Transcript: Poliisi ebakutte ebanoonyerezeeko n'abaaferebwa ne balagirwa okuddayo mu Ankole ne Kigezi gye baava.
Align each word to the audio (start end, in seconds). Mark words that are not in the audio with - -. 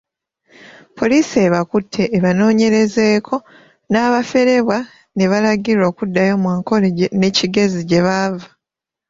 Poliisi 0.97 1.35
ebakutte 1.47 2.03
ebanoonyerezeeko 2.17 3.35
n'abaaferebwa 3.91 4.77
ne 5.15 5.25
balagirwa 5.31 5.85
okuddayo 5.91 6.33
mu 6.43 6.47
Ankole 6.55 6.87
ne 7.19 7.29
Kigezi 7.35 7.81
gye 7.89 7.99
baava. 8.05 8.47